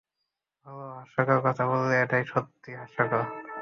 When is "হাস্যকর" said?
0.95-1.39, 2.75-3.23